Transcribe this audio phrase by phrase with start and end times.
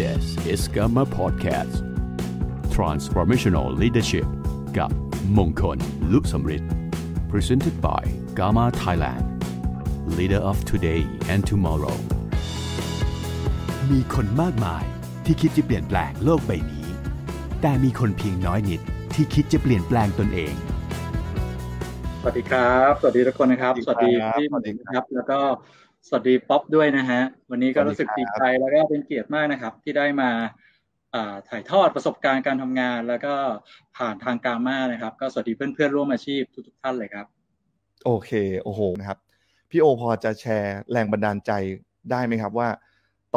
[0.00, 1.76] This is Gamma Podcast
[2.76, 4.28] Transformational Leadership
[4.78, 4.90] กับ
[5.38, 5.78] มงคล
[6.12, 6.72] ลุสมฤทธิ์
[7.30, 8.02] Presented by
[8.38, 9.24] Gamma Thailand
[10.18, 11.00] Leader of Today
[11.32, 11.96] and Tomorrow
[13.90, 14.84] มีคนมากมาย
[15.24, 16.86] ที่คิดจะเปลี่ยนแปลงโลกใบนี้
[17.60, 18.80] แต่มีคนเพียงน้อยนิด
[19.14, 20.54] ที่คิดจะเปลี่ยนแปลงตนเอง
[22.20, 24.60] สวัสดีครับ สวัสดีทุกคนนะครับ สวัสดีพี่หมอ
[24.94, 25.38] ครับ แล้วก็
[26.06, 30.30] สวัสดีป๊อปด้วยนะฮะ วันนี้ก็รู้สึกดีใจแล้วก็เป็นเกียรติมากนะครับ ที่ได้มา
[31.48, 33.34] ถ่ายทอดประสบการณ์การทำงาน แล้วก็
[33.96, 37.26] ผ่านทางการมานะครับ ก็สวัสดีเพื่อนๆร่วมอาชีพทุกๆท่านเลยครับ
[38.04, 38.30] โอเค
[38.62, 39.18] โอ้โหนะครับ
[39.70, 41.52] พี่โอพอจะแชร์แรงบันดาลใจ
[42.10, 42.68] ได้ไหมครับ ว่า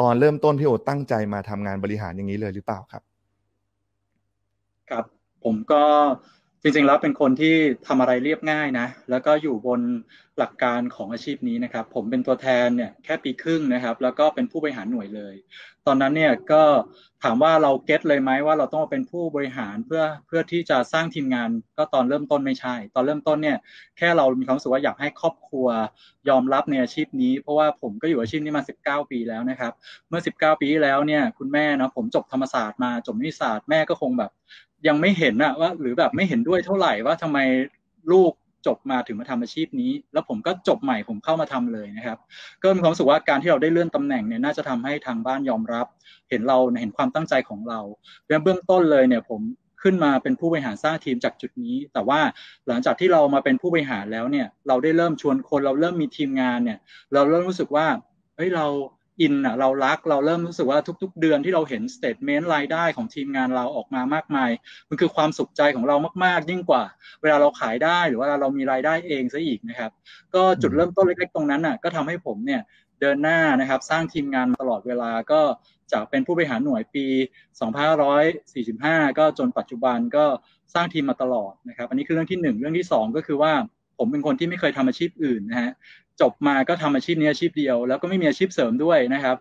[0.00, 3.02] ตอนเริ่มต้นพี่โอตั้งใจมาทำงานบริหารอย่างนี้เลยหรือเปล่าครับ
[4.90, 5.04] ครับ
[5.44, 5.84] ผมก็
[6.62, 7.54] จริงๆแล้วเป็นคนที่
[7.86, 9.80] ทำอะไรเรียบง่ายนะ แล้วก็อยู่บน
[10.38, 15.34] หลักการของอาชีพนี้นะครับ ผมเป็นตัวแทนเนี่ยแค่ปีครึ่งนะครับ แล้วก็เป็นผู้บริหารหน่วยเลย
[15.86, 16.62] ตอนนั้นเนี่ยก็
[17.24, 23.58] ถามว่าเราเก็ตเลยไหมว่าเราต้องเป็นผู้บริหารเพื่อเพื่อที่จะสร้างทีมงาน ก็ตอนเริ่มต้นไม่ใช่ ตอนเริ่มต้นเนี่ย
[23.98, 25.66] แค่เรามีความรู้สึกว่าอยากให้ครอบครัว
[26.28, 28.62] ยอมรับในอาชีพนี้ เพราะว่าผมก็อยู่อาชีพนี้มา
[29.04, 29.72] 19 ปีแล้วนะครับ
[30.08, 34.30] เมื่อ 19 ปีแล้วเนี่ยคุณแม่นะผมจบธรรมศาสตร์มาจบนิติศาสตร์แม่ก็คงแบบ
[34.88, 37.38] ยังไม่เห็นอะว่า หรือแบบไม่เห็นด้วยเท่าไหร่ว่าทำไม
[38.12, 38.32] ลูก
[38.66, 42.18] จบมาถึงมาทำอาชีพนี้ แล้วผมก็จบใหม่ผมเข้ามาทำเลยนะครับ
[42.62, 45.86] ก็มีความรู้สึกว่าการที่เราได้เลื่อนตำแหน่งเนี่ยน่าจะทำให้ทางบ้านยอมรับ
[46.30, 47.80] เห็นเราเห็นความตั้งใจของเรา
[48.42, 49.40] เบื้องต้นเลยเนี่ยผม
[49.82, 52.20] ขึ้นมาเป็นผู้บริหารสร้างทีมจากจุดนี้ แต่ว่า
[52.68, 56.78] หลังจากที่เรามาเป็นผู้บริหารแล้วเนี่ย เราได้เริ่มชวนคนเราเริ่มมีทีมงานเนี่ย
[57.12, 57.86] เราเริ่มรู้สึกว่า
[58.36, 58.66] เฮ้ยเรา
[59.20, 64.50] อินอะเรารักเราเริ่มรู้สึกว่าทุก ๆ เดือนที่เราเห็นสเตทเมนต์รายได้ของทีมงานเราออกมามากมาย
[64.88, 66.84] มันคือความสุขใจของเรามากๆ ยิ่งกว่า
[67.22, 69.90] เวลาเราขายได้หรือว่าเรามีรายได้เองซะอีกนะครับ
[70.34, 72.62] ก็จุดเริ่มต้นเล็ก ๆ ตรงนั้นอะก็ทำให้ผมเนี่ย
[73.00, 75.40] เดินหน้านะครับ สร้างทีมงานมาตลอดเวลาก็
[75.92, 77.06] จากเป็นผู้บริหารหน่วยปี
[78.32, 80.24] 2545 ก็จนปัจจุบันก็
[80.74, 83.52] สร้างทีมมาตลอดนะครับ อันนี้คือเรื่องที่ 1 เรื่องที่ 2 ก็คือว่า
[83.98, 85.72] ผมเป็นคนที่ไม่เคยทำอาชีพอื่นนะฮะ
[86.20, 89.36] จบมาก็ทำอาชีพนี้อาชีพเดียว แล้วก็ไม่มีอาชีพเสริมด้วยนะครับ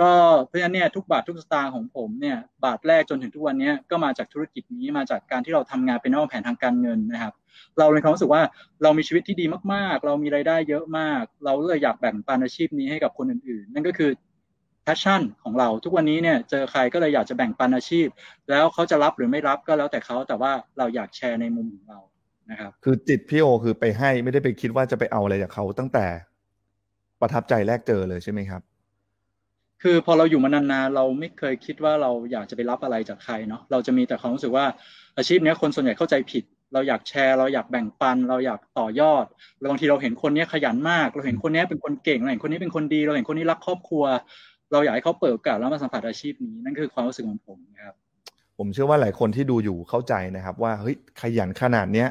[0.00, 0.10] ก็
[0.46, 7.34] เพราะฉะนั้นเนี่ยทุกบาททุกสตางค์ของผมเนี่ยบาทแรกจนถึงทุกวันนี้ก็มาจากธุรกิจนี้มาจากการที่เราทำงานเป็นนอกแผนทางการเงินนะครับ
[7.78, 8.42] เราเลยความรู้สึกว่า
[8.82, 14.10] เรามีชีวิตที่ดีมากๆ เรามีรายได้เยอะมาก เราเลยอยากแบ่งปันอาชีพนี้ให้กับคนอื่นๆ นั่นก็คือ
[14.84, 18.06] แพชชั่นของเราทุกวันนี้เนี่ยเจอใครก็เลยอยากจะแบ่งปันอาชีพ
[18.50, 21.98] แล้วเขาจะรับหรือไม่รับก็แล้วแต่เขาแต่ว่าเราอยากแชร์ในมุมของเรา
[22.50, 26.06] นะครับ คือจิตพี่โอคือไปให้ไม่ได้ไปคิดว่าจะไปเอาอะไรจากเขาตั้งแต่
[27.20, 28.62] ประทับใจแรกเจอเลยใช่ไหมครับ
[29.82, 34.64] คือพอเราอยู่มานานๆเราไม่เคยคิดว่าเราอยากจะไปรับอะไรจากใครเนาะเราจะมีแต่ความรู้สึกว่า
[35.16, 39.24] อาชีพนี้คนส่วนใหญ่เข้าใจผิด เราอยากแชร์ เราอยากแบ่งปัน เราอยากต่อยอด
[39.70, 44.04] บางทีเราเห็นคนนี้ขยันมาก เราเห็นคนนี้เป็นคนเก่งเราเห็นคนนี้เป็นคนดี เราเห็นคนนี้รักครอบครัว
[44.72, 47.94] เราอยากให้เขาเปิดโอกาสแล้วมาสัมผัสอาชีพนี้นั่นคือความรู้สึกของผมนะครับ
[48.58, 52.08] ผมเชื่อว่าหลายคนที่ดูอยู่เข้าใจนะครับ ว่าเฮ้ยขยันขนาดเนี้ย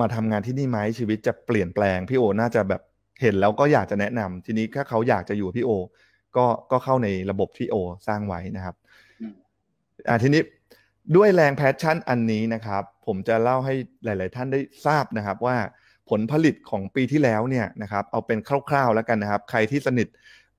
[0.00, 2.82] มาทำงานที่นี่ไหมชีวิตจะเปลี่ยนแปลงพี่โอน่าจะแบบ
[3.22, 5.70] เห็นแล้วก็อยากจะแนะนำทีนี้ถ้าเขาอยากจะอยู่พี่โอ
[6.36, 7.76] ก็ก็เข้าในระบบที่โอ
[8.06, 8.74] สร้างไว้นะครับ
[10.08, 10.42] อ่าทีนี้
[11.16, 15.56] ด้วยแรง passion อันนี้นะครับ ผมจะเล่าให้หลาย ๆ ท่านได้ทราบนะครับว่า
[16.10, 18.38] ผลผลิตของปีที่แล้วเนี่ยนะครับเอาเป็น
[18.68, 20.08] คร่าว ๆ แล้วกันนะครับ ใครที่สนิท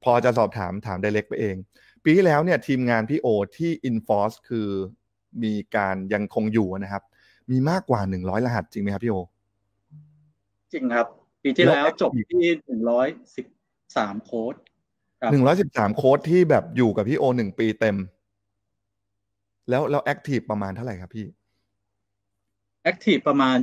[0.04, 1.56] พอจะสอบถามถาม direct ไปเอง
[2.04, 3.28] ปีที่แล้วเนี่ยทีมงานพี่โอ
[3.58, 4.70] ที่ inforce คือ
[5.44, 7.04] มีการยังคงอยู่นะครับ
[7.52, 9.16] มีมากกว่าหนึ่งร้อยรหัสจริงไหมครับพี่โอ
[10.74, 11.08] จริงครับ
[11.44, 13.46] ปีที่แล้วจบที่หนึ่งร้อยสิบ
[13.98, 14.56] สามโค้ด
[15.32, 17.98] หนึ่งร้อยสิบสามโค้ดที่แบบอยู่กับพี่โอหนึ่งปีเต็ม
[19.70, 21.28] แล้วแล้ว active ประมาณเท่าไหร่ครับพี่
[22.84, 23.58] active ประมาณ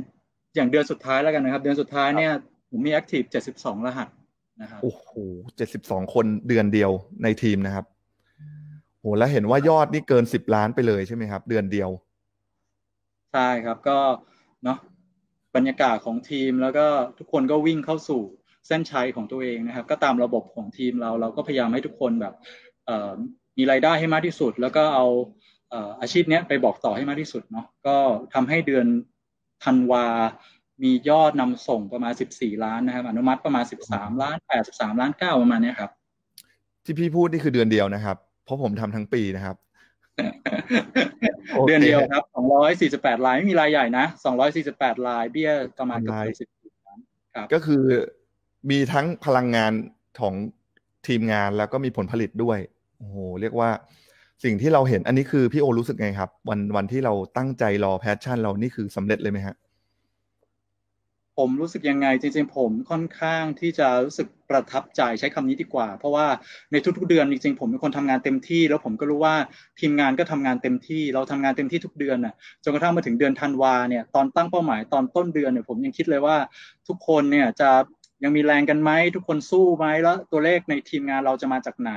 [0.55, 2.33] อย่างเดือนสุดท้ายแล้วกันนะครับ เดือนสุดท้ายเนี่ย
[2.69, 4.07] ผมมี active เจ็ดสิบสองรหัส
[4.61, 5.09] นะครับโอ้โห
[5.57, 6.91] เจ็ดสิบสองคนเดือนเดียว
[7.23, 7.85] ในทีมนะครับ
[8.99, 11.89] โหแล้วเห็นว่ายอดนี่เกินสิบล้านไปเลยใช่ไหมครับ เดือนเดียว
[13.31, 13.97] ใช่ครับก็
[14.63, 14.77] เนาะ
[15.55, 16.85] บรรยากาศของทีมแล้วก็
[17.17, 18.21] ทุกคนก็วิ่งเข้าสู่
[18.67, 22.33] เส้นชัยของตัวเองนะครับ ก็ตามระบบของทีมเราเราก็พยายามให้ทุกคนแบบ
[23.57, 25.05] มีรายได้ให้มากที่สุด แล้วก็เอา
[26.01, 27.97] อาชีพนี้ไปบอกต่อให้มากที่สุดเนาะก็
[28.33, 28.85] ทำให้เดือน
[29.63, 30.05] ธันวา
[30.83, 35.91] มียอดนำส่งประมาณ 14 ล้านนะครับ อนุมัติประมาณ 13 ล้าน 83 ล้าน 9 ประมาณนี้ครับ
[36.85, 39.55] ที่พี่พูดนี่คือเดือนเดียวนะครับ เพราะผมทำทั้งปีนะครับ
[41.67, 46.47] เดือนเดียวครับสองร้อยสี่สิบแปดลายไม่มีรายใหญ่นะสองร้อยสี่สิบแปดลายเบี้ยประมาณเกือบสิบ
[47.35, 47.83] ครับ ก็คือ
[48.69, 49.73] มีทั้งพลังงาน
[50.19, 50.33] ของ
[51.07, 52.59] ทีมงานแล้วก็มีผลผลิตด้วย
[52.97, 53.69] โอ้โห เรียกว่า
[54.43, 59.55] สิ่งที่เราเห็นอันนี้คือพี่โอรู้สึกไงครับ วันวันที่เราตั้งใจรอแพชชั่นเรานี่คือสำเร็จเลยไหมฮะ
[61.41, 66.27] ผมรู้สึกยังไง จริงๆ ผมค่อนข้างที่จะรู้สึกประทับใจใช้คำนี้ดีกว่า เพราะว่า
[66.71, 69.35] ในทุกๆเดือนจริงๆผมเป็นคนทำงานเต็มที่ แล้วผมก็รู้ว่า
[69.79, 72.33] ทีมงานก็ทำงานเต็มที่ เราทำงานเต็มที่ทุกเดือนน่ะ
[72.63, 76.37] จนกระทั่งมาถึงเดือนธันวาเนี่ยตอนตั้งเป้าหมายตอนต้นเดือนเนี่ยผมยังคิดเลยว่า
[76.87, 77.69] ทุกคนเนี่ยจะ
[78.23, 81.93] ยังมีแรงกันไหมทุกคนสู้ไหมแล้วตัวเลขในทีมงานเราจะมาจากไหน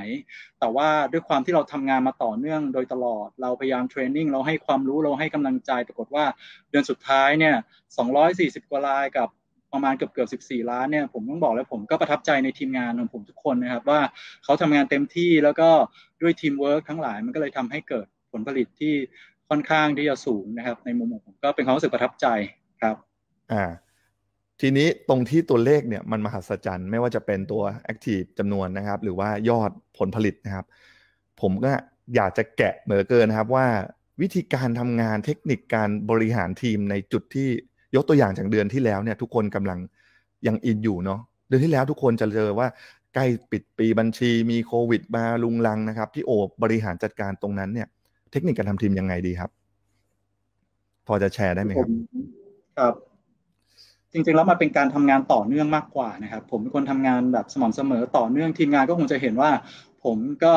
[0.60, 6.24] แต่ว่าด้วยความที่เราทำงานมาต่อเนื่องโดยตลอด เราพยายามเทรนนิ่งเราให้ความรู้เราให้กำลังใจปรากฏว่า
[6.70, 7.54] เดือนสุดท้ายเนี่ย
[8.12, 9.28] 240 กว่าลายกับ
[9.72, 14.00] ประมาณเกือบเกือบ14 ล้านเนี่ยผมต้องบอกแล้วผมก็ประทับใจในทีมงานของผมทุกคนนะครับ ว่า
[14.44, 15.68] เขาทำงานเต็มที่แล้วก็
[16.22, 18.94] ด้วยทีมเวิร์กทั้งหลายมันก็เลยทำให้เกิดผลผลิตที่
[19.48, 22.26] ค่อนข้างที่จะสูงนะครับ ในมุมของผมก็เป็นความรู้สึกประทับใจ
[22.80, 22.96] ครับ
[23.52, 23.64] อ่า
[24.60, 27.62] ทีนี้ตรงที่ตัวเลขเนี่ยมันมหัศจรรย์ไม่ว่าจะเป็นตัว
[27.92, 30.66] Active จำนวนนะครับ หรือว่ายอดผลผลิตนะครับ
[31.40, 31.72] ผมก็
[32.14, 33.66] อยากจะแกะเหมือเกินนะครับว่า
[34.22, 37.48] วิธีการทำงานเทคนิคการบริหารทีมในจุดที่
[37.94, 39.78] ยกตัวอย่างจากเดือนที่แล้วเนี่ยทุกคนกำลัง
[40.46, 42.66] ยังอินอยู่เนาะเดือนที่แล้วทุกคนจะเจอว่า
[43.14, 46.30] ใกล้ปิดปีบัญชีมีโควิดมาลุงลังนะครับพี่โอ
[46.62, 47.88] บริหารจัดการตรงนั้นเนี่ย
[48.32, 49.50] เทคนิคการทำทีมยังไงดีครับ
[51.06, 51.88] พอจะแชร์ได้ไหมครับ
[52.78, 52.94] ครับ
[54.14, 59.50] จริงๆแล้วมันเป็นการทำงานต่อเนื่องมากกว่านะครับ ผมเป็นคนทำงานแบบสม่ำเสมอต่อเนื่องทีมงานก็คงจะเห็นว่า
[60.04, 60.54] ผมก็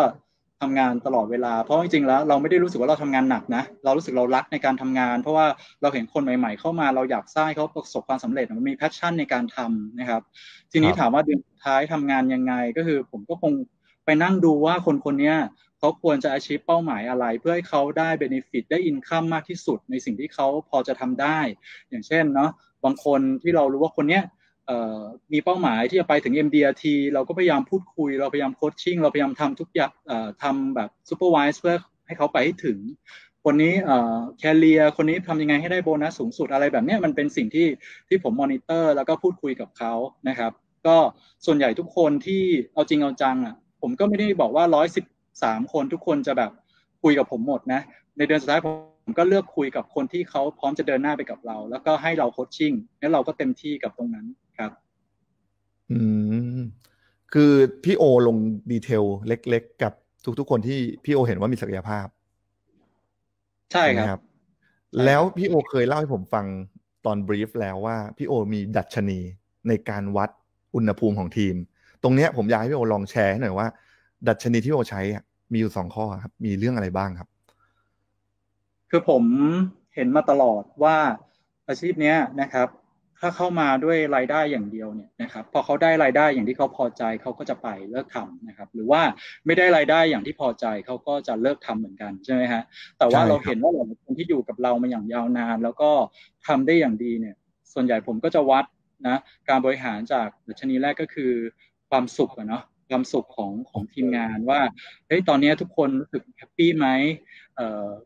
[0.61, 5.45] ทำงานตลอดเวลา เพราะจริงๆแล้วเราไม่ได้รู้สึกว่าเราทำงานหนักนะ เรารู้สึกเรารักในการทำงาน เพราะว่า
[5.81, 10.21] เราเห็นคนใหม่ ๆ เข้ามาเราอยากสร้างเขาประสบความสำเร็จมันมีแพชชั่นในการทำนะครับ
[10.71, 13.53] ทีนี้ถามว่าเดือนท้ายทำงานยังไงก็คือ ผมก็คง
[14.05, 15.33] ไปนั่งดูว่าคนคนนี้
[15.79, 21.39] เขาควรจะ achieve เป้าหมายอะไร เพื่อให้เขาได้ benefit ได้ income มากที่สุดในสิ่งที่เขาพอจะทำได้
[21.89, 22.51] อย่างเช่นเนาะ
[22.83, 24.23] บางคนที่เรารู้ว่าคนเนี้ย
[25.33, 29.91] มีเป้าหมายที่จะไปถึง MDRT เราก็พยายามพูดคุย เราพยายาม coaching เราพยายามทำทุกอย่าง
[30.43, 31.75] ทำแบบ supervise เพื่อ
[32.07, 32.77] ให้เขาไปให้ถึง
[33.45, 33.73] คนนี้
[34.39, 37.67] career คนนี้ทำยังไงให้ได้โบนัสสูงสุดอะไรแบบนี้มันเป็นสิ่งที่
[38.07, 39.93] ที่ผมมอนิเตอร์ แล้วก็พูดคุยกับเขา
[40.27, 40.51] นะครับ
[40.87, 40.97] ก็
[41.45, 42.43] ส่วนใหญ่ทุกคนที่
[42.73, 45.05] เอาจริงเอาจังอะผมก็ไม่ได้บอกว่าร้อยสิบ
[45.43, 46.51] สามคนทุกคนจะแบบ
[47.03, 47.81] คุยกับผมหมดนะ
[48.17, 48.67] ในเดือนสุดท้ายผ
[49.11, 54.25] มก็เลือกคุยกับคนที่เขาพร้อมจะเดินหน้าไปกับเรา แล้วก็ให้เรา coachingแล้วเราก็เต็มที่กับตรงนั้น
[54.57, 54.71] ครับ
[55.91, 55.99] อื
[56.57, 56.59] ม
[57.33, 57.51] คือ
[57.83, 58.37] พี่โอลง
[58.71, 59.93] detail เล็ก ๆ กับ
[60.39, 62.07] ทุกๆคนที่พี่โอเห็นว่ามีศักยภาพ
[63.71, 64.19] ใช่ครับ
[65.05, 66.45] แล้วพี่โอเคยเล่าให้ผมฟัง
[67.05, 69.19] ตอน brief แล้วว่าพี่โอมีดัชนี
[69.67, 70.29] ในการวัด
[70.75, 71.55] อุณหภูมิของทีม
[72.03, 73.67] ตรงเนี้ยผมอยากให้พี่โอลองแชร์ให้หน่อยว่า
[74.27, 75.01] ดัชนีที่พี่โอใช้
[75.51, 77.29] มีอยู่สองข้อครับ มีเรื่องอะไรบ้างครับ
[78.89, 79.23] คือผม
[79.95, 80.97] เห็นมาตลอดว่า
[81.67, 82.67] อาชีพนี้นะครับ
[83.21, 89.01] ถ้าเข้ามาด้วยรายได้อย่างเดียวเนี่ยนะครับ พอเขาได้รายได้อย่างที่เขาพอใจเขาก็จะไปเลิกทำนะครับ หรือว่า
[89.45, 92.63] ไม่ได้รายได้อย่างที่พอใจเขาก็จะเลิกทำเหมือนกันใช่ไหมฮะ
[92.97, 95.91] แต่ว่าเราเห็นว่าหลายคนที่อยู่กับเรามาอย่างยาวนาน แล้วก็
[96.47, 97.35] ทำได้อย่างดีเนี่ย
[97.73, 98.65] ส่วนใหญ่ผมก็จะวัด
[99.07, 99.17] นะ
[99.49, 101.31] การบริหารจากดัชนีแรกก็คือ
[101.89, 104.61] ความสุขอะเนาะ ความสุขของของทีมงานว่า
[105.07, 106.87] เฮ้ยตอนนี้ทุกคนรู้สึก happy ไหม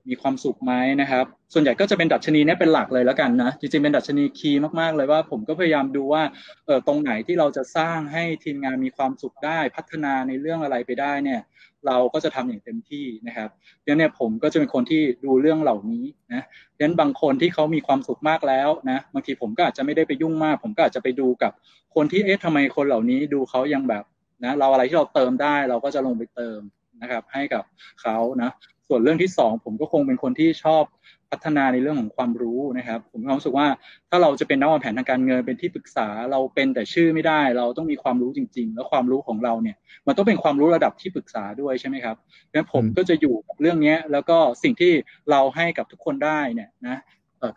[0.09, 6.23] มีความสุขไหมนะครับ ส่วนใหญ่ก็จะเป็นดัชนีนี้เป็นหลักเลยแล้วกันนะจริงๆเป็นดัชนี key มากๆเลยว่า ผมก็พยายามดูว่า
[6.65, 11.41] เออตรงไหนที่เราจะสร้างให้ทีมงานมีความสุขได้พัฒนาในเรื่องอะไรไปได้เนี่ย
[11.87, 13.49] เราก็จะทำอย่างเต็มที่นะครับ
[13.85, 16.43] ดังนั้นเนี่ยผมก็จะเป็นคนที่ดูเรื่องเหล่านี้นะ
[16.77, 21.51] ดังนั้นบางคนที่เขามีความสุขมากแล้วนะบางทีผมก็อาจจะไม่ได้ไปยุ่งมาก ผมก็อาจจะไปดูกับ
[21.95, 24.03] คนที่เอ๊ะทำไมคนเหล่านี้ดูเขายังแบบ
[24.43, 26.59] นะเราอะไรที่เราเติมได้เราก็จะลงไปเติม
[27.01, 27.63] นะครับ ให้กับ
[28.01, 28.51] เขานะ
[28.87, 30.83] ส่วนเรื่องที่สองผมก็คงเป็นคนที่ชอบ
[31.31, 33.67] พัฒนาในเรื่องของความรู้นะครับ ผมมีความรู้สึกว่า
[34.09, 42.15] ถ้าเราจะเป็นนักวางแผนทางการเงินเป็นที่ปรึกษาเราเป็นแต่ชื่อไม่ได้ เราต้องมีความรู้จริง ๆ แล้วความรู้ของเราเนี่ย มันต้องเป็นความรู้ระดับที่ปรึกษาด้วยใช่ไหมครับ
[42.53, 44.93] งั้นผมก็จะอยู่กับเรื่องนี้แล้วก็สิ่งที่
[45.31, 46.99] เราให้กับทุกคนได้เนี่ยนะ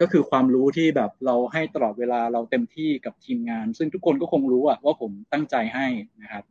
[0.00, 5.86] ก็คือความรู้ที่แบบเราให้ตลอดเวลาเราเต็มที่กับทีมงาน ซึ่งทุกคนก็คงรู้อะว่าผมตั้งใจให้
[6.22, 6.44] นะครับ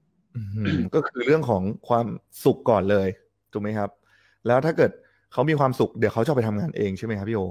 [0.96, 2.06] ก็คือเรื่องของความ
[2.44, 3.08] สุขก่อนเลย
[3.52, 3.90] ถูกไหมครับ
[4.48, 4.92] แล้วถ้าเกิด
[5.34, 7.42] เขามีความสุขเดี๋ยวเขาจะไปทำงานเองใช่ไหมครับพี่โอ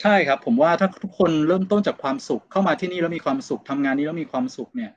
[0.00, 4.90] ใช่ครับ ผมว่าถ้าทุกคนเริ่มต้นจากความสุขเข้ามาที่นี่แล้วมีความสุขทำงานนี้แล้วมีความสุขเนี่ย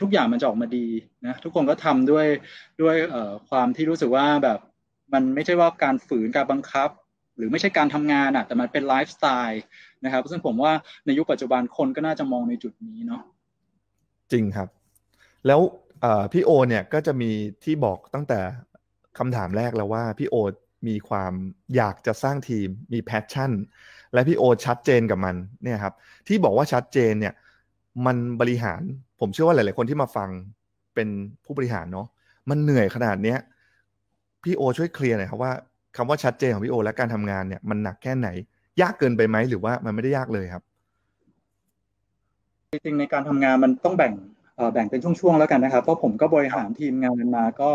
[0.00, 0.86] ทุกอย่างมันจะออกมาดี
[1.26, 2.26] นะทุกคนก็ทำด้วย
[2.82, 4.58] ด้วยเอ่อความที่รู้สึกว่าแบบ
[5.12, 6.90] มันไม่ใช่ว่าการฝืนการบังคับ
[7.36, 9.62] หรือไม่ใช่การทำงานอะ แต่มันเป็นไลฟ์สไตล์
[10.04, 10.72] นะครับ ซึ่งผมว่า
[11.06, 13.22] ในยุคปัจจุบันคนก็น่าจะมองในจุดนี้เนาะ
[14.32, 14.68] จริงครับ
[15.46, 15.60] แล้ว
[16.32, 17.30] พี่โอเนี่ยก็จะมี
[17.64, 18.40] ที่บอกตั้งแต่
[19.18, 20.36] คำถามแรกแล้วว่าพี่โอ
[20.88, 21.32] มีความ
[21.76, 23.50] อยากจะสร้างทีมมี passion
[24.12, 25.94] และพี่โอชัดเจนกับมันเนี่ยครับ
[26.28, 27.34] ที่บอกว่าชัดเจนเนี่ย
[28.06, 28.82] มันบริหาร
[29.20, 30.28] ผมเชื่อว่าหลาย ๆ คนที่มาฟัง
[30.94, 31.08] เป็น
[31.44, 32.06] ผู้บริหารเนาะ
[32.50, 33.38] มันเหนื่อยขนาดเนี้ย
[34.44, 35.52] พี่โอช่วย clear หน่อยครับว่า
[35.96, 38.28] คำว่าชัดเจนของพี่โอ และการทำงานเนี่ยมันหนักแค่ไหน
[38.80, 40.62] ยากเกินไปไหมหรือว่ามันไม่ได้ยากเลยครับ
[42.72, 44.12] จริงๆในการทำงานมันต้องแบ่ง
[44.72, 47.70] แบ่งเป็นช่วงๆแล้วกันนะครับ เพราะผมก็บริหารทีมงานมาก็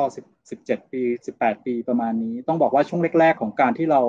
[0.50, 1.02] 17 ปี
[1.36, 4.02] 18 ปีประมาณนี้ ต้องบอกว่าช่วงแรก ๆ ของการที่เรา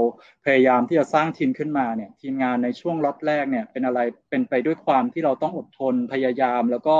[0.44, 4.00] พยายามที่จะสร้างทีมขึ้นมาเนี่ยทีมงานในช่วงล็อตแรกเนี่ยเป็นอะไร
[4.30, 6.96] เป็นไปด้วยความที่เราต้องอดทนพยายาม แล้วก็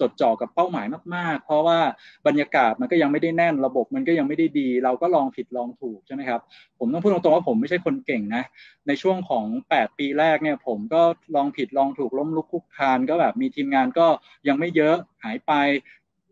[0.00, 1.78] จดจ่อกับเป้าหมายมาก ๆ เพราะว่า
[2.26, 6.40] บรรยากาศมันก็ยังไม่ได้แน่นระบบมันก็ยังไม่ได้ดี เราก็ลองผิดลองถูกใช่ไหมครับ
[6.78, 8.44] ผมต้องพูดตรงๆว่าผมไม่ใช่คนเก่งนะ
[8.86, 9.44] ในช่วงของ
[9.76, 11.02] 8 ปีแรกเนี่ยผมก็
[11.36, 14.06] ลองผิดลองถูกล้มลุกคุกคานก็แบบมีทีมงานก็
[14.48, 15.52] ยังไม่เยอะหายไป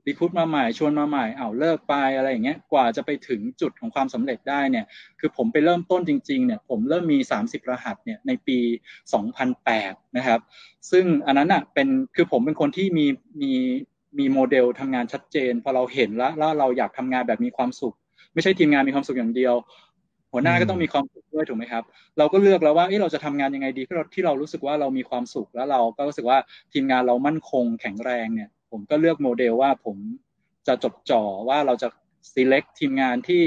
[0.06, 4.84] รีคูดมาใหม่ชวนมาใหม่เอาเลิกไปอะไรอย่างเงี้ยกว่าจะไปถึงจุดของความสำเร็จได้เนี่ย
[5.20, 8.58] คือผมไปเริ่มต้นจริงๆเนี่ยผมเริ่มมี 30 รหัสเนี่ยในปี
[9.37, 10.40] 2008 นะครับ
[10.90, 13.06] ซึ่งอันนั้นอะเป็นคือผมเป็นคนที่มี
[13.42, 13.52] มี
[14.18, 17.94] มีโมเดลทำงานชัดเจน พอเราเห็นแล้วแล้วเราอยากทำงานแบบมีความสุข
[18.34, 19.54] ไม่ใช่ทีมงานมีความสุขอย่างเดียว
[20.32, 21.84] หัวหน้าก็ต้องมีความสุขด้วยถูกไหมครับ
[22.18, 26.38] เราก็เลือกแล้วว่าเเราจะทำงานยังไงดีที่เราที่เรารู้สึกว่าเรามีความสุขแล้วเราก็รู้สึกว่า
[26.73, 29.96] ทีมงานเรามั่นคงแข็งแรงเนี่ย ผมก็เลือกโมเดลว่าผม
[30.66, 31.88] จะจดจ่อว่าเราจะ
[32.34, 33.42] select ทีมงานที่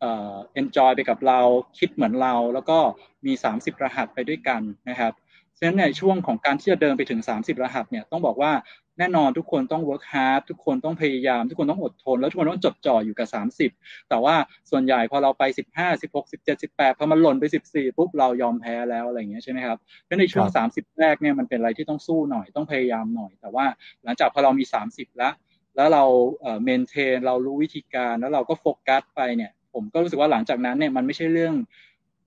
[0.00, 1.40] เอ่อ enjoy ไปกับเรา
[1.78, 2.78] คิดเหมือนเรา แล้วก็
[3.26, 5.12] มี 30 รหัสไปด้วยกันนะครับ
[5.58, 8.52] ฉะนั้นในช่วงของการที่จะเดินไปถึง 30 รหัสเนี่ยต้องบอกว่า
[8.98, 13.28] แน่นอนทุกคนต้อง work hard ทุกคนต้องพยายาม ทุกคนต้องอดทน แล้วทุกคนต้องจดจ่ออยู่กับ
[13.72, 14.34] 30 แต่ว่า
[14.70, 15.42] ส่วนใหญ่พอเราไป
[15.76, 23.66] 15 16 17 18พอมันหล่นไป 14ปุ๊บเรายอมแพ้แล้วอะไรอย่างเงี้ยใช่ไหมครับเพราะในช่วง 30 แรกเนี่ยมันเป็นอะไรที่ต้องสู้หน่อยต้องพยายามหน่อย แต่ว่า
[24.04, 25.32] หลังจากพอเรามี 30 แล้ว
[25.76, 26.04] แล้วเรา
[26.40, 31.54] เอ่อเมนเทนเรารู้วิธีการแล้วเราก็โฟกัสไปเนี่ย ผมก็รู้สึกว่าหลังจากนั้นเนี่ยมันไม่ใช่เรื่อง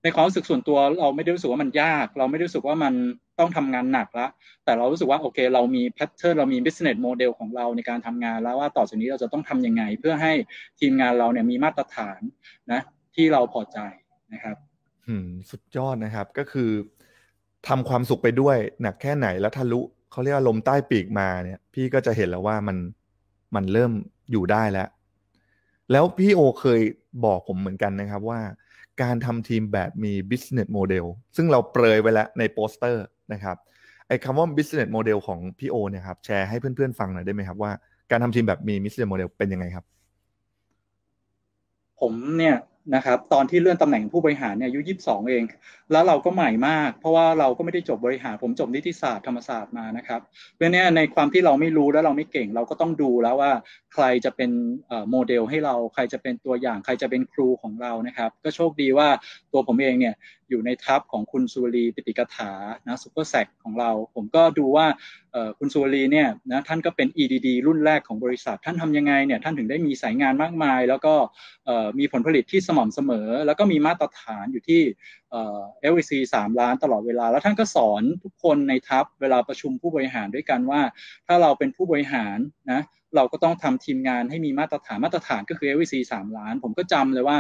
[0.05, 2.93] ในความรู้สึกส่วนตัวเราไม่ได้รู้สึกว่ามันยาก เราไม่ได้รู้สึกว่ามัน
[3.39, 4.29] ต้องทำงานหนักล้ว
[4.65, 10.33] แต่เรารู้สึกว่าโอเค เรามีแพทเทิร์นเรามี business model ของเราในการทำงานแล้วว่าต่อจากนี้เราจะต้องทํำยังไง เพื่อให้
[10.79, 12.19] ทีมงานเราเนี่ยมีมาตรฐาน
[12.71, 12.81] นะ
[13.15, 13.79] ที่เราพอใจ
[14.33, 14.57] นะครับ
[15.07, 16.69] อืมสุดยอดนะครับก็คือ
[17.67, 19.81] ทำความสุขไปด้วยหนักแค่ไหนแล้วทะลุ
[20.12, 22.77] เขาเรียกว่าลมใต้ปีกมาเนี่ย พี่ก็จะเห็นแล้วว่ามัน
[23.55, 23.91] มันเริ่ม
[24.31, 24.88] อยู่ได้แล้ว
[25.92, 26.82] แล้วพี่โอเคย
[27.25, 28.42] บอกผมเหมือนกันนะครับว่า
[29.01, 33.58] การทำทีมแบบมี business model ซึ่งเราเปรยไว้แล้วในโปสเตอร์นะครับ
[34.08, 37.72] ไอ้คำว่า business model ของพี่โอเนี่ยครับแชร์ให้เพื่อนๆฟังหน่อยได้ไหมครับว่า
[38.12, 39.86] การทำทีมแบบมี business model เป็นยังไงครับ
[42.00, 42.56] ผมเนี่ย
[42.94, 45.44] นะครับตอนที่เลื่อนตำแหน่งผู้บริหารเนี่ยอายุยี่สิบสองเอง
[45.92, 50.22] แล้วเราก็ใหม่มาก เพราะว่าเราก็ไม่ได้จบบริหารผมจบนิติศาสตร์ธรรมศาสตร์มานะครับ
[50.56, 53.51] เพราะนี้ในความที่เราไม่รู้และเราไม่เก่ง เราก็ต้องดูแล้วว่า
[53.94, 54.51] ใครจะเป็น
[55.10, 59.08] โมเดลให้เราใครจะเป็นตัวอย่าง ใครจะเป็นครูของเรานะครับ ก็โชคดีว่า
[59.51, 60.15] ตัวผมเองเนี่ย
[60.50, 62.52] อยู่ในทัพของคุณสุวรีปิติกถา
[62.88, 64.88] นะซูเปอร์แซกของเรา ผมก็ดูว่า
[65.60, 71.14] คุณสุวรีเนี่ยนะท่านก็เป็น EDD รุ่นแรกของบริษัท ท่านทำยังไงเนี่ยท่านถึงได้มีสายงานมากมาย แล้วก็
[72.00, 74.82] มีผลผลิตที่สม่ำเสมอ แล้วก็มีมาตรฐานอยู่ที่
[75.32, 80.82] เอลซีสามล้านตลอดเวลา แล้วท่านก็สอนทุกคนในทัพเวลาประชุมผู้บริหารด้วยกันว่า
[81.28, 82.38] ถ้าเราเป็นผู้บริหาร
[82.72, 82.82] นะ
[83.16, 87.38] เราก็ต้องทำทีมงานให้มีมาตรฐานมาตรฐานก็คือ LVC 3 ล้าน ผมก็จำเลยว่า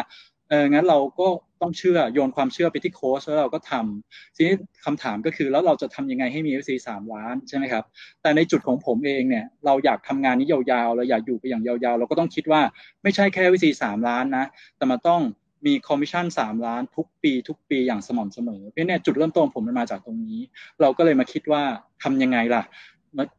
[0.49, 1.27] เอองั้นเราก็
[1.61, 3.73] ต้องเชื่อโยนความเชื่อไปที่โค้ชแล้วเราก็ท
[4.05, 7.83] ทีนี้คำถามก็คือแล้วเราจะทำยังไงให้มี FC สามล้านใช่ไหมครับ
[8.21, 12.61] แต่ในจุดของผมเองเนี่ย เราอยากทำงานนี้ยาวๆเราอยากอยู่ไปอย่างยาวๆ เราก็ต้องคิดว่า
[13.03, 14.45] ไม่ใช่แค่ FYC สามล้านนะ
[14.77, 15.21] แต่มันต้อง
[15.65, 20.39] มีคอมมิชชั่นสามล้านทุกปี ทุกปีอย่างสม่ำเสมอ เพราะเนี่ยจุดเริ่มต้นผมมันมาจากตรงนี้
[20.81, 21.61] เราก็เลยมาคิดว่า
[22.03, 22.63] ทำยังไงล่ะ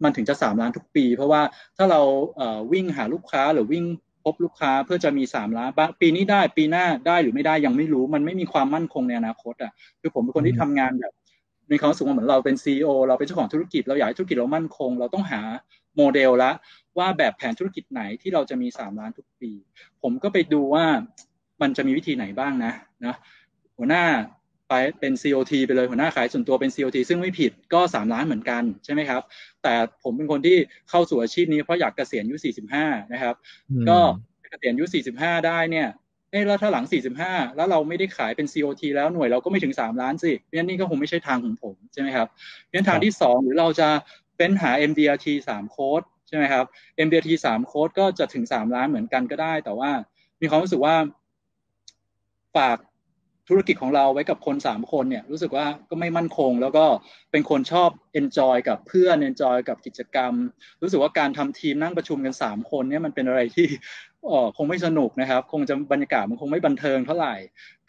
[0.04, 1.42] มันถึงจะสามล้านทุกปี เพราะว่า
[1.76, 2.00] ถ้าเรา
[2.72, 3.84] วิ่งหาลูกค้าหรือวิ่ง
[4.26, 11.12] พบลูกค้าเพื่อจะมีสามล้านปีนี้ได้ปีหน้าได้หรือไม่ได้ยังไม่รู้ มันไม่มีความมั่นคงในอนาคตอะคือผมเป็นคนที่ทำงานแบบ
[11.70, 15.40] มีความสุขเหมือนเราเป็นซีอเราเป็นเจ้าของธุรกิจเราอยากให้ธุรกิจเรามั่นคง เราต้องหา
[15.96, 16.50] โมเดลละ
[16.98, 19.50] ว่าแบบแผนธุรกิจไหนที่เราจะมีสามล้านทุกปี
[20.02, 20.84] ผมก็ไปดูว่า
[21.62, 22.72] มันจะมีวิธีไหนบ้างนะ
[23.06, 23.14] นะ
[23.76, 24.04] หัวหน้า
[24.68, 29.22] ไปเป็น COT ไปเลยหัวหน้าขายส่วนตัวเป็น COT ซึ่งไม่ผิดก็สามล้านเหมือนกันใช่ไหมครับ
[29.62, 30.56] แต่ผมเป็นคนที่
[30.90, 32.36] เข้าสู่อาชีพนี้เพราะอยากเกษียณอายุ
[32.74, 33.34] 45 นะครับ
[33.88, 33.98] ก็
[34.50, 35.88] เกษียณอายุ 45 ได้เนี่ย
[36.30, 36.84] เอ้แล้วถ้าหลัง
[37.22, 42.28] 45 แล้วเราไม่ได้ขายเป็น COT แล้วหน่วยเราก็ไม่ถึง 3 ล้านสิเพราะฉะนั้นนี่ก็คงไม่ใช่ทางของผมใช่ไหมครับ
[42.62, 43.88] เพราะฉะนั้นทางที่ 2 หรือเราจะ
[44.38, 46.64] เป็นหา MDRT 3 โค้ดใช่ไหมครับ
[47.06, 49.90] MDRT 3 โค้ดก็จะถึง 3 ล้านเหมือนกันก็ได้ แต่ว่า
[50.40, 50.94] มีความรู้สึกว่า
[52.56, 52.78] ฝาก
[53.48, 56.84] ธุรกิจของเราไว้กับคนสามคนเนี่ยรู้สึกว่าก็ไม่มั่นคง แล้วก็
[57.36, 60.32] เป็นคนชอบ enjoy กับเพื่อน enjoy กับกิจกรรม
[60.82, 63.66] รู้สึกว่าการทำทีมนั่งประชุมกันสามคนเนี่ยมันเป็นอะไรที่
[64.30, 67.34] อ๋อคงไม่สนุกนะครับ คงจะบรรยากาศมันคงไม่บันเทิงเท่าไหร่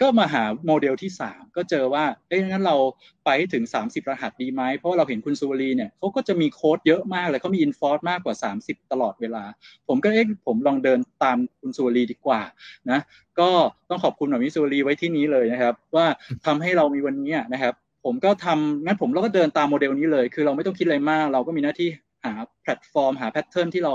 [0.02, 2.76] ก็มาหาโมเดลที่ 3 ก็เจอว่าเอ้ยงั้นเรา
[3.26, 9.44] ไปถึง 30 รหัสดีไหม เพราะเราเห็นคุณซูรีเนี่ยเขาก็จะมีโค้ดเยอะมากเลยเขามี inforce มากกว่า 30 ตลอดเวลา
[9.88, 12.42] ผมก็เอ๊ะผมลองเดินตามคุณซูรีดีกว่า
[12.92, 13.00] นะ
[13.40, 13.50] ก็
[13.90, 16.06] ต้องขอบคุณหมอมิซูรีไว้ที่นี้เลยนะครับ ว่า
[16.46, 17.76] ทำให้เรามีวันนี้นะครับ
[18.10, 21.90] ผมก็ทำงั้นผมเราก็เดินตามโมเดลนี้เลย คือเราไม่ต้องคิดอะไรมาก เราก็มีหน้าที่
[22.26, 23.94] หาแพลตฟอร์ม หา pattern ที่เรา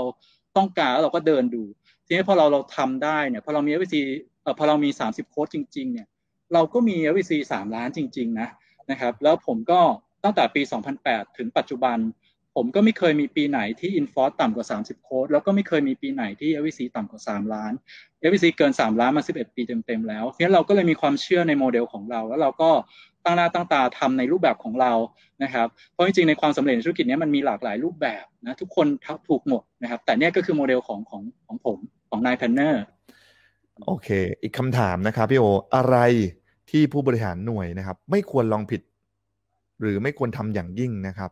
[0.57, 1.63] ต้องการแล้วเราก็เดินดู
[2.05, 3.95] ทีนี้พอเราเราทำได้เนี่ยพอเรามี FVC
[4.43, 6.07] เอ่อพอเรามี 30 โค้ดจริง ๆ เนี่ย
[6.53, 8.47] เราก็มี FYC 3 ล้านจริง ๆ นะ
[8.91, 9.79] นะครับ แล้วผมก็
[10.23, 10.61] ตั้งแต่ปี
[10.99, 11.97] 2008 ถึงปัจจุบัน
[12.55, 17.73] ผมก็ไม่เคยมีปีไหนที่ Inforce ต่ำกว่า 30 โค้ดแล้วก็ไม่เคยมีปีไหนที่ FYC ต่ำกว่า 3 ล้าน
[18.27, 22.69] FYC เกิน 3 ล้านมา 11 ปีเต็มๆแล้วเพราะฉะนั้นเราก็เลยมีความเชื่อในโมเดลของเรา แล้วเราก็
[23.25, 24.93] ตั้งหน้าตั้งตาทำในรูปแบบของเรา
[25.43, 28.87] นะครับ เพราะจริงๆในความสำเร็จในธุรกิจนี้มันมีหลากหลายรูปแบบนะทุกคน
[29.29, 31.77] ถูกหมดนะครับ แต่เนี่ยก็คือโมเดลของของของผม
[32.09, 32.83] ของนายแพนเนอร์
[33.87, 34.09] โอเค
[34.41, 35.97] อีกคำถามนะครับพี่โออะไร
[36.71, 38.81] ที่ผู้บริหารหน่วยนะครับ ไม่ควรลองผิด
[39.81, 41.31] หรือไม่ควรทำอย่างยิ่งนะครับ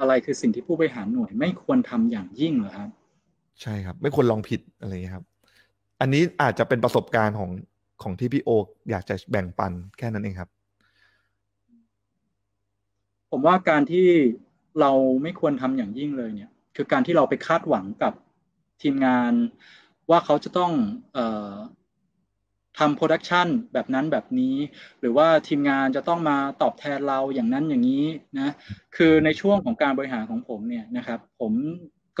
[0.00, 2.88] อะไรคือสิ่งที่ผู้บริหารหน่วย ไม่ควรทำอย่างยิ่งเหรอครับ
[3.62, 5.24] ใช่ครับ ไม่ควรลองผิดอะไรอย่างนี้ครับ
[6.00, 7.50] อันนี้อาจจะเป็นประสบการณ์ของ
[8.02, 8.50] ของที่พี่โอ
[8.90, 10.50] อยากจะแบ่งปันแค่นั้นเองครับ
[13.30, 14.06] ผมว่าการที่
[14.80, 14.92] เรา
[15.22, 18.12] ไม่ควรทำอย่างยิ่งเลยเนี่ย คือการที่เราไปคาดหวังกับ
[18.82, 19.32] ทีมงาน
[20.10, 20.72] ว่าเขาจะต้อง
[21.12, 21.54] เอ่อ
[22.78, 24.56] ทำโปรดักชันแบบนั้นแบบนี้
[25.00, 28.04] หรือว่าทีมงานจะต้องมาตอบแทนเราอย่างนั้นอย่างนี้
[28.38, 28.50] นะ
[28.96, 31.52] คือในช่วงของการบริหารของผมเนี่ยนะครับ ผม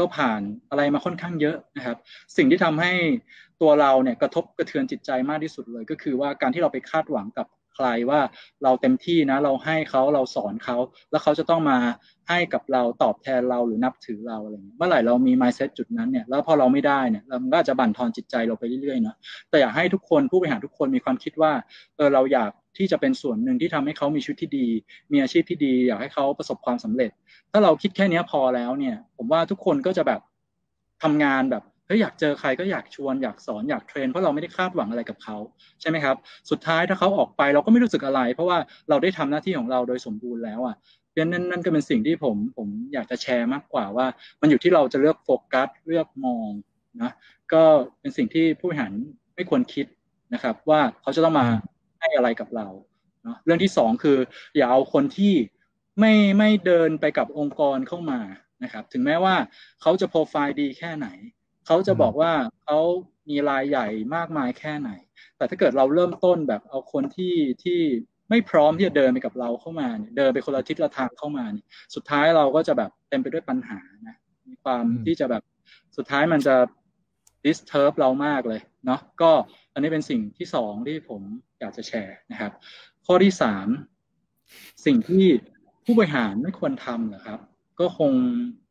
[0.00, 0.40] ก็ผ่าน
[0.70, 1.96] อะไรมาค่อนข้างเยอะนะครับ
[2.36, 2.92] สิ่งที่ทำให้
[3.62, 8.20] ตัวเราเนี่ยกระทบกระเทือนจิตใจมากที่สุดเลย ก็คือว่าการที่เราไปคาดหวังกับใครว่า
[8.62, 10.76] เราเต็มที่นะเราให้เขาเราสอนเขา
[11.10, 11.78] แล้วเขาจะต้องมา
[12.28, 19.16] ให้กับเราตอบแทนเราหรือนับถือเราอะไรเงี้ยเมื่อไหร่เรามี mindset จุดนั้นเนี่ยแล้วพอเราไม่ได้เนี่ยเราก็อาจจะบั่นทอนจิตใจเราไปเรื่อยๆเนาะ
[19.50, 21.52] แต่อยากให้ทุกคนผู้บริหารทุกคนมีความคิดว่า
[21.96, 24.66] เออเราอยาก ที่จะเป็นส่วนหนึ่งที่ทำให้เขามีชีวิตที่ดี
[25.12, 27.10] มีอาชีพที่ดี อยากให้เขาประสบความสำเร็จ
[27.52, 30.20] ถ้าเราคิดแค่นี้พอแล้วเนี่ย ผมว่าทุกคนก็จะแบบ
[31.02, 35.36] ทำงานแบบเฮ้ยอยากเจอใครก็อยากชวนอยากสอนอยากเทรนเพราะเราไม่ได้คาดหวังอะไรกับเขา
[35.80, 36.16] ใช่ไหมครับ
[36.50, 38.58] สุดท้ายถ้าเขาออกไปเราก็ไม่รู้สึกอะไร เพราะว่า
[38.88, 40.76] เราได้ทำหน้าที่ของเราโดยสมบูรณ์แล้วอะ
[41.10, 44.06] เพราะนั้นนั่นก็เป็นสิ่งที่ผมผมอยากจะแชร์มากกว่าว่า
[44.40, 46.50] มันอยู่ที่เราจะเลือกโฟกัสเลือกมอง
[47.02, 47.12] นะ
[47.52, 47.62] ก็
[48.00, 48.92] เป็นสิ่งที่ผู้บริหาร
[49.34, 49.86] ไม่ควรคิด
[50.34, 51.46] นะครับ ว่าเขาจะต้องมา
[52.00, 52.68] ให้อะไรกับเรา
[53.24, 54.18] เนาะเรื่องที่สองคือ
[54.56, 55.34] อย่าเอาคนที่
[56.00, 58.20] ไม่ไม่เดินไปกับองค์กรเข้ามา
[58.64, 59.34] นะครับ ถึงแม้ว่า
[59.82, 61.08] เขาจะโปรไฟล์ดีแค่ไหน
[61.66, 62.32] เขาจะบอกว่า
[62.64, 62.78] เขา
[63.30, 64.90] มีรายใหญ่มากมายแค่ไหน
[65.36, 67.34] แต่ถ้าเกิดเราเริ่มต้นแบบเอาคนที่
[67.64, 67.80] ที่
[68.30, 74.16] ไม่พร้อมที่จะเดินไปกับเราเข้ามาเนี่ยเดินไปคนละทิศละทางเข้ามาเนี่ยสุดท้ายเราก็จะแบบเต็มไปด้วยปัญหานะ
[74.48, 75.42] มีความที่จะแบบ
[75.96, 76.56] สุดท้ายมันจะ
[77.46, 79.30] disturb เรามากเลยเนาะก็
[79.72, 81.22] อันนี้เป็นสิ่งที่สองที่ผม
[81.60, 82.52] อยากจะแชร์นะครับ
[83.06, 83.66] ข้อที่สาม
[84.86, 85.24] สิ่งที่
[85.84, 87.38] ผู้บริหารไม่ควรทำนะครับ
[87.80, 88.12] ก็คง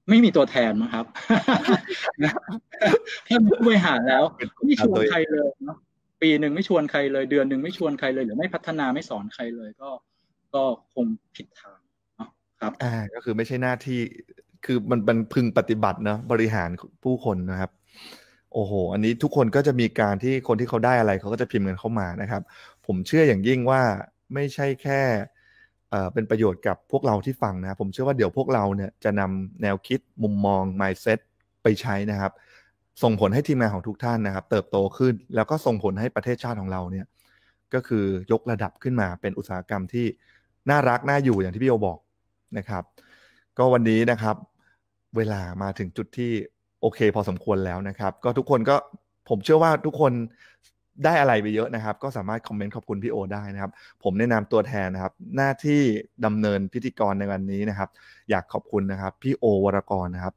[0.10, 1.06] ไม่มีตัวแทนมั้งครับ
[3.28, 4.24] ถ้าผู้บริหารแล้ว
[4.66, 5.78] ไม่ชวนใครเลยเนาะ
[6.22, 9.90] ปีหนึ่งไม่ชวนใครเลย เดือนหนึ่งไม่ชวนใครเลยหรือไม่พัฒนาไม่สอนใครเลย ก็
[10.56, 11.06] ก็คง
[11.36, 11.80] ผิดทาง
[12.16, 12.30] เนาะ
[12.60, 14.00] ครับอ่าก็คือไม่ใช่หน้าที่
[14.66, 16.70] คือมันมันพึงปฏิบัตินะบริหาร
[17.04, 17.72] ผู้คนนะครับ
[18.54, 22.42] โอ้โห อันนี้ทุกคนก็จะมีการที่คนที่เขาได้อะไรเขาก็จะพิมพ์กันเข้ามานะครับ
[22.86, 23.82] ผมเชื่ออย่างยิ่งว่า
[24.34, 25.02] ไม่ใช่แค่
[26.14, 31.20] เป็นประโยชน์กับพวกเราที่ฟังนะผมเชื่อว่าเดี๋ยวพวกเราเนี่ยจะนำแนวคิดมุมมอง mindset
[31.64, 32.32] ไปใช้นะครับ
[33.04, 37.06] ส่งผลให้ทีมงานของทุกท่านนะครับ เติบโตขึ้นแล้วก็ส่งผลให้ประเทศชาติของเราเนี่ย
[37.74, 40.06] ก็คือยกระดับขึ้นมาเป็นอุตสาหกรรมที่
[40.70, 42.00] น่ารักน่าอยู่อย่างที่พี่โอบอก
[42.58, 42.84] นะครับ
[43.58, 44.36] ก็วันนี้นะครับ
[45.18, 46.32] เวลามาถึงจุดที่
[46.82, 48.76] โอเค พอสมควรแล้วนะครับ ก็ทุกคนก็
[49.30, 50.14] ผมเชื่อว่าทุกคน
[51.06, 53.72] ได้อะไรไปเยอะนะครับ ก็สามารถคอมเมนต์ขอบคุณพี่โอได้นะครับ
[54.04, 55.82] ผมแนะนำตัวแทนนะครับ หน้าที่
[56.26, 57.90] ดำเนินพิธีกรในวันนี้นะครับ
[58.30, 60.34] อยากขอบคุณนะครับ พี่โอวรกรนะครับ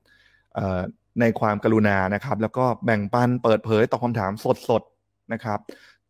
[1.21, 4.31] ในความกรุณานะครับ แล้วก็แบ่งปันเปิดเผยตอบคำถาม
[4.69, 5.59] สดๆนะครับ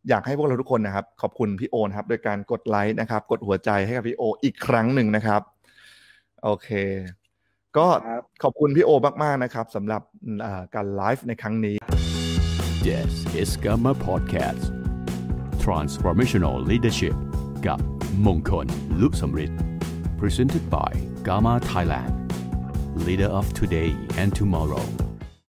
[0.09, 5.43] อยากให้พวกเราทุกคนนะครับ ขอบคุณพี่โอนะครับโดยการกดไลค์นะครับ กดหัวใจให้กับพี่โอ อีกครั้งหนึ่งนะครับ
[6.45, 6.69] โอเค
[7.79, 7.89] ก็
[8.43, 8.91] ขอบคุณพี่โอ
[9.23, 10.03] มาก ๆ นะครับสำหรับ
[10.75, 11.77] การไลฟ์ในครั้งนี้
[12.87, 14.65] This is Gamma Podcast
[15.65, 17.17] Transformational Leadership
[17.67, 17.79] กับ
[18.27, 18.67] มงคล
[19.01, 19.61] ลุสมฤทธิ์
[20.21, 20.91] Presented by
[21.27, 22.13] Gamma Thailand
[23.07, 24.85] Leader of Today and Tomorrow